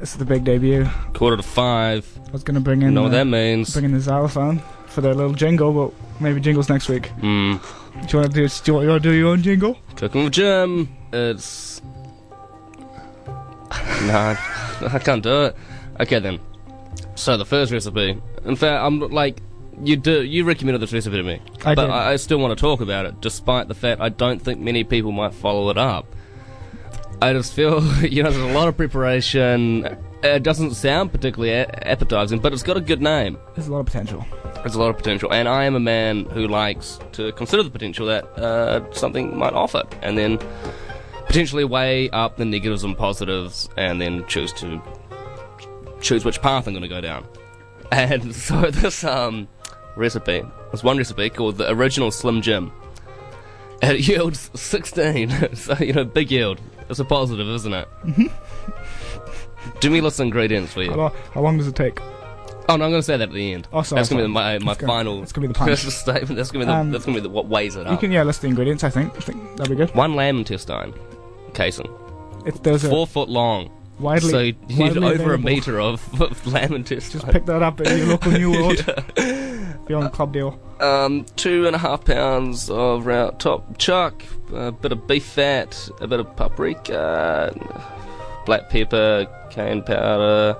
[0.00, 0.88] This is the big debut.
[1.12, 2.08] Quarter to five.
[2.26, 3.74] I was gonna bring in know what that means.
[3.74, 7.10] bring in the xylophone for their little jingle, but maybe jingles next week.
[7.20, 7.60] Mm.
[8.06, 8.48] Do you want to do?
[8.48, 9.78] Do you want to do your own jingle?
[9.96, 10.88] Cooking with Jim.
[11.12, 11.82] It's.
[14.02, 14.36] nah,
[14.90, 15.56] I can't do it.
[16.00, 16.40] Okay then.
[17.14, 18.18] So the first recipe.
[18.46, 19.42] In fact, I'm like,
[19.82, 20.22] you do.
[20.22, 21.90] You recommended this recipe to me, I but did.
[21.90, 24.82] I, I still want to talk about it, despite the fact I don't think many
[24.82, 26.06] people might follow it up.
[27.22, 29.98] I just feel, you know, there's a lot of preparation.
[30.22, 33.38] It doesn't sound particularly appetizing, but it's got a good name.
[33.54, 34.24] There's a lot of potential.
[34.56, 37.70] There's a lot of potential, and I am a man who likes to consider the
[37.70, 40.38] potential that uh, something might offer, and then
[41.26, 44.82] potentially weigh up the negatives and positives, and then choose to
[46.00, 47.26] choose which path I'm going to go down.
[47.92, 49.48] And so this um,
[49.96, 52.70] recipe, there's one recipe called the original Slim Jim.
[53.82, 56.60] It yields 16, so you know, big yield.
[56.88, 57.88] It's a positive, isn't it?
[59.80, 60.90] Do me list the ingredients for you.
[60.90, 61.98] How, lo- how long does it take?
[62.68, 63.66] Oh no, I'm going to say that at the end.
[63.72, 65.20] Oh, sorry, That's going to be my my That's gonna- final.
[65.20, 65.78] that's gonna be the punch.
[65.78, 66.36] statement.
[66.36, 67.86] That's going to be the Um, that's going to be the, what weighs it up.
[67.88, 68.00] You up.
[68.00, 68.84] can yeah list the ingredients.
[68.84, 69.16] I think.
[69.16, 69.94] I think that'd be good.
[69.94, 70.94] One lamb intestine
[71.54, 71.88] casing,
[72.46, 73.70] It's there's a four foot long.
[74.00, 77.20] Widely so you need over a meter of, of lamb intestine.
[77.20, 78.84] Just pick that up at your local New World.
[79.86, 80.58] Be on club deal.
[80.80, 85.88] Um, two and a half pounds of round top chuck, a bit of beef fat,
[86.00, 87.54] a bit of paprika,
[88.46, 90.56] black pepper, cayenne powder,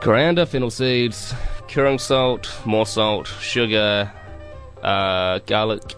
[0.00, 1.34] coriander, fennel seeds,
[1.66, 4.10] curing salt, more salt, sugar,
[4.82, 5.94] uh, garlic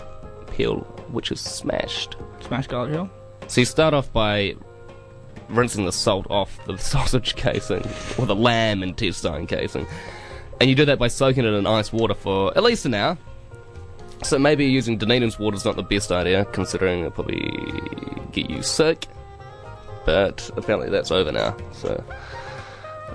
[0.52, 0.78] peel,
[1.12, 2.16] which is smashed.
[2.40, 3.10] Smash garlic peel?
[3.46, 4.56] So you start off by
[5.50, 7.84] rinsing the salt off the sausage casing
[8.18, 9.86] or the lamb intestine casing,
[10.60, 13.18] and you do that by soaking it in ice water for at least an hour.
[14.22, 17.40] So maybe using Dunedin's water is not the best idea, considering it'll probably
[18.32, 19.06] get you sick.
[20.04, 21.56] But apparently that's over now.
[21.72, 22.04] So,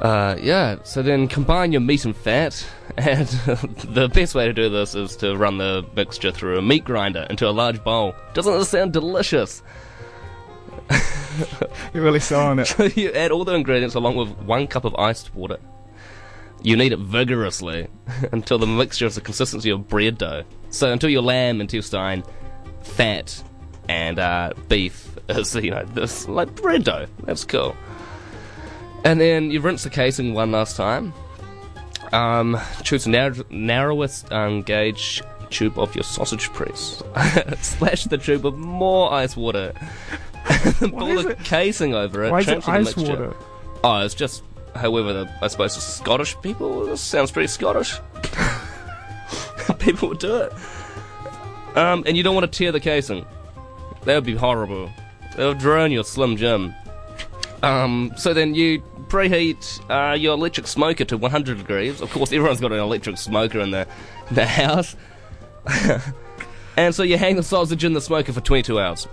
[0.01, 0.77] uh, yeah.
[0.83, 2.65] So then combine your meat and fat,
[2.97, 6.83] and the best way to do this is to run the mixture through a meat
[6.83, 8.15] grinder into a large bowl.
[8.33, 9.61] Doesn't this sound delicious?
[11.93, 12.65] You're really selling it.
[12.65, 15.57] So you add all the ingredients along with one cup of iced water.
[16.61, 17.87] You knead it vigorously
[18.31, 20.43] until the mixture is the consistency of bread dough.
[20.69, 22.23] So until your lamb intestine,
[22.81, 23.43] fat,
[23.87, 27.07] and uh, beef is you know this like bread dough.
[27.23, 27.75] That's cool.
[29.03, 31.13] And then you rinse the casing one last time.
[32.11, 37.03] Um, choose the narrow, narrowest um, gauge tube of your sausage press.
[37.61, 39.73] Splash the tube with more ice water.
[40.79, 41.39] The it?
[41.43, 42.31] casing over it.
[42.31, 43.13] Why is it ice mixture.
[43.13, 43.35] water?
[43.83, 44.43] Oh, it's just,
[44.75, 46.85] however, the, I suppose the Scottish people.
[46.85, 47.99] This sounds pretty Scottish.
[49.79, 50.53] people would do it.
[51.75, 53.25] Um, and you don't want to tear the casing.
[54.05, 54.89] That would be horrible.
[55.35, 56.73] That would ruin your Slim Jim.
[57.63, 62.01] Um, so then you preheat uh, your electric smoker to 100 degrees.
[62.01, 63.87] Of course, everyone's got an electric smoker in their,
[64.31, 64.95] their house.
[66.77, 69.07] and so you hang the sausage in the smoker for 22 hours.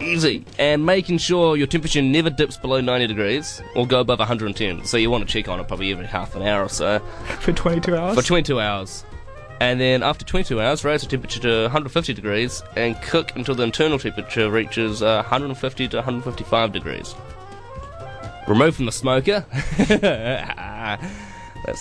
[0.00, 0.44] Easy.
[0.58, 4.84] And making sure your temperature never dips below 90 degrees or go above 110.
[4.84, 6.98] So you want to check on it probably every half an hour or so
[7.40, 8.16] For 22 hours.
[8.16, 9.04] for 22 hours.
[9.60, 13.64] And then after 22 hours, raise the temperature to 150 degrees and cook until the
[13.64, 17.14] internal temperature reaches uh, 150 to 155 degrees.
[18.46, 19.44] Remove from the smoker.
[19.78, 21.02] that's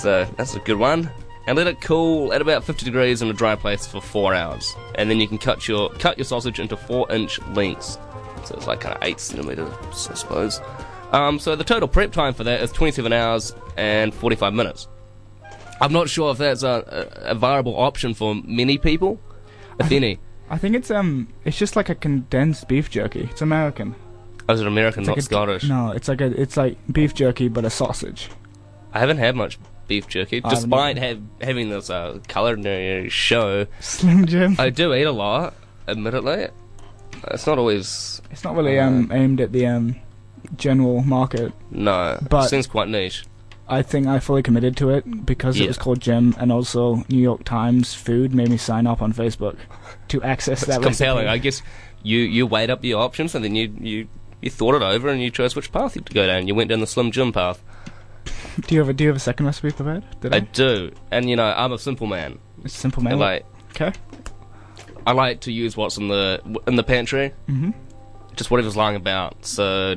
[0.05, 1.09] a that's a good one.
[1.45, 4.75] And let it cool at about 50 degrees in a dry place for four hours.
[4.95, 7.97] And then you can cut your cut your sausage into four inch lengths.
[8.45, 9.69] So it's like kind of eight centimeters,
[10.09, 10.61] I suppose.
[11.11, 14.87] Um, so the total prep time for that is 27 hours and 45 minutes.
[15.79, 19.19] I'm not sure if that's a, a, a viable option for many people,
[19.79, 20.19] if any.
[20.49, 23.27] I think it's um, it's just like a condensed beef jerky.
[23.31, 23.95] It's American.
[24.49, 25.63] Oh, is it American, It's not like a- Scottish?
[25.65, 28.29] No, it's like a, it's like beef jerky but a sausage.
[28.93, 33.67] I haven't had much beef jerky, I despite have, having this uh, culinary show.
[33.81, 34.55] Slim Jim.
[34.57, 35.53] I do eat a lot,
[35.87, 36.47] admittedly.
[37.31, 39.95] It's not always It's not really um aimed at the um
[40.55, 41.51] general market.
[41.71, 42.17] no.
[42.29, 43.25] But- it seems quite niche.
[43.69, 45.65] I think I fully committed to it because Yeah.
[45.65, 49.11] it was called Jim, and also New York Times Food made me sign up on
[49.11, 49.57] Facebook
[50.07, 50.75] to access that.
[50.77, 51.27] It's that compelling.
[51.27, 51.61] I guess
[52.01, 54.07] you you weighed up your options and then you you.
[54.39, 56.47] You thought it over and you chose which path you to go down.
[56.47, 57.61] You went down the Slim Jim path.
[58.67, 60.03] Do you have a Do you have a second recipe prepared?
[60.21, 60.39] Did I I?
[60.41, 62.37] do, and you know I'm a simple man.
[62.63, 63.17] It's a simple man.
[63.19, 63.91] like Okay.
[65.07, 67.33] I like to use what's in the in the pantry.
[67.47, 67.71] Mm-hmm.
[68.35, 69.45] just whatever's lying about.
[69.45, 69.95] So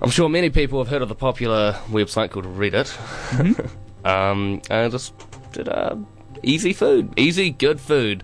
[0.00, 2.88] I'm sure many people have heard of the popular website called Reddit.
[4.04, 5.12] um, and I just
[5.50, 5.96] did uh,
[6.44, 8.22] easy food, easy good food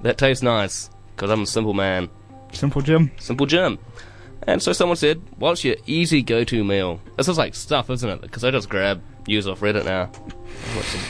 [0.00, 2.10] that tastes nice because I'm a simple man,
[2.52, 3.12] Simple Jim.
[3.20, 3.78] simple Jim.
[4.48, 8.20] And so someone said, "What's your easy go-to meal?" This is like stuff, isn't it?
[8.22, 10.06] Because I just grab use off Reddit now.
[10.74, 11.00] What's some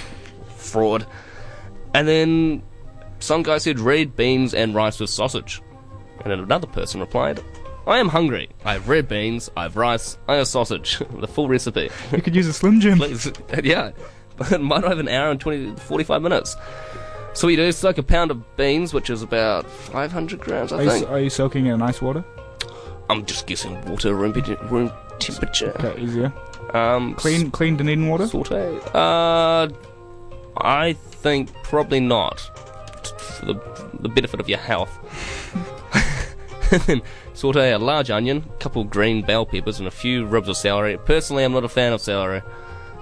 [0.55, 1.07] fraud?
[1.95, 2.63] And then
[3.23, 5.63] some guy said red beans and rice with sausage.
[6.23, 7.43] And then another person replied,
[7.87, 8.49] "I am hungry.
[8.65, 9.51] I have red beans.
[9.57, 10.19] I have rice.
[10.29, 10.99] I have sausage.
[11.21, 12.99] the full recipe, You could use a Slim Jim.
[12.99, 13.31] please."
[13.65, 13.91] yeah,
[14.37, 16.57] but it might not have an hour and 20, 45 minutes.
[17.35, 20.77] So we do is like a pound of beans, which is about 500 grams, I
[20.77, 21.11] Are you, think.
[21.11, 22.23] are you soaking it in ice water?
[23.09, 24.33] I'm just guessing water room,
[24.71, 25.73] room temperature.
[25.83, 26.33] Okay, easier.
[26.75, 28.27] Um, Clean, clean Dunedin water.
[28.27, 28.79] saute.
[28.95, 29.69] Uh,
[30.59, 32.51] I think probably not.
[33.43, 33.55] For the
[33.99, 34.97] the benefit of your health.
[36.87, 37.03] then
[37.35, 40.97] saute a large onion, a couple green bell peppers, and a few ribs of celery.
[40.97, 42.43] Personally, I'm not a fan of celery,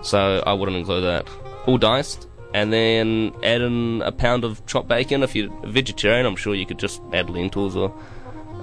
[0.02, 1.28] so I wouldn't include that.
[1.66, 5.22] All diced, and then add in a pound of chopped bacon.
[5.22, 7.94] If you're a vegetarian, I'm sure you could just add lentils or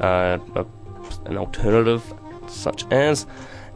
[0.02, 0.66] uh, a,
[1.26, 2.04] an alternative,
[2.48, 3.28] such as.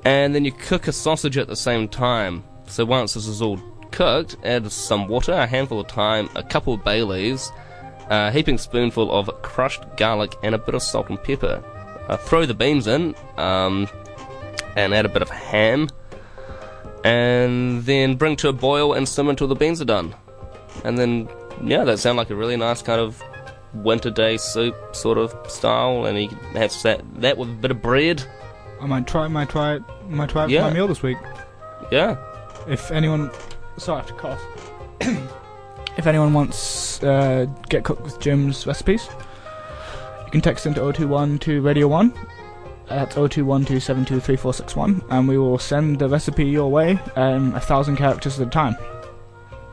[0.04, 2.44] And then you cook a sausage at the same time.
[2.66, 3.60] So once this is all
[3.92, 7.52] cooked, add some water, a handful of thyme, a couple of bay leaves,
[8.12, 11.64] a heaping spoonful of crushed garlic, and a bit of salt and pepper.
[12.08, 13.88] Uh, throw the beans in, um,
[14.76, 15.88] and add a bit of ham,
[17.04, 20.14] and then bring to a boil and simmer until the beans are done.
[20.84, 21.30] And then,
[21.64, 23.22] yeah, that sounds like a really nice kind of
[23.74, 27.72] winter day soup sort of style, and you can have that, that with a bit
[27.72, 28.24] of bread.
[28.82, 29.28] I might try.
[29.28, 29.84] Might try it.
[30.10, 30.64] Might try it Yeah.
[30.64, 31.18] for my meal this week.
[31.92, 32.16] Yeah,
[32.68, 33.32] If anyone,
[33.78, 34.42] sorry, I have to cough.
[35.98, 39.08] if anyone wants uh, get cooked with Jim's recipes,
[40.26, 42.14] you can text into 021 to Radio One.
[42.88, 48.40] That's 021 2723461, and we will send the recipe your way, um, a thousand characters
[48.40, 48.76] at a time.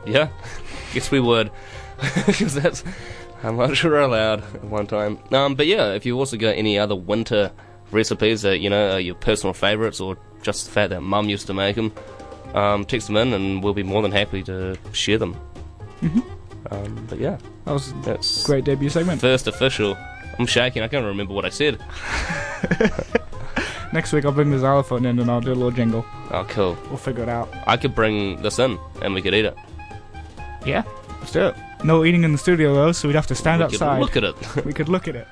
[0.06, 0.28] yeah.
[0.94, 1.50] Guess we would,
[2.26, 2.82] because that's
[3.42, 5.18] how much we're allowed at one time.
[5.32, 7.52] Um, but yeah, if you also got any other winter
[7.90, 11.46] recipes that you know are your personal favourites, or just the fact that Mum used
[11.48, 11.92] to make them,
[12.54, 15.36] um, text them in, and we'll be more than happy to share them.
[16.00, 16.24] Mhm.
[16.70, 19.20] Um, but yeah, That was that's great debut segment.
[19.20, 19.96] first official.
[20.38, 20.82] I'm shaking.
[20.82, 21.78] I can't remember what I said.
[23.92, 26.04] Next week I'll bring the xylophone in and I'll do a little jingle.
[26.30, 26.76] Oh, cool.
[26.88, 27.48] We'll figure it out.
[27.66, 29.56] I could bring this in, and we could eat it.
[30.66, 30.82] Yeah,
[31.20, 31.56] let's do it.
[31.84, 34.00] No eating in the studio though, so we'd have to stand we could outside.
[34.00, 34.36] look at it.
[34.66, 35.26] we could look at it.